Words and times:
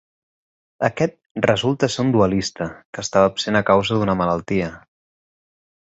Aquest 0.87 1.43
resulta 1.47 1.89
ser 1.95 2.01
un 2.05 2.09
duelista, 2.15 2.69
que 2.97 3.05
estava 3.07 3.31
absent 3.33 3.61
a 3.61 3.65
causa 3.71 3.99
d'una 4.01 4.17
malaltia. 4.23 4.75